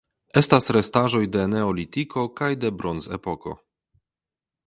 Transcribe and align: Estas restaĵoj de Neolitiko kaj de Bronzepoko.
Estas 0.39 0.69
restaĵoj 0.77 1.21
de 1.35 1.43
Neolitiko 1.51 2.25
kaj 2.41 2.49
de 2.63 2.73
Bronzepoko. 2.79 3.57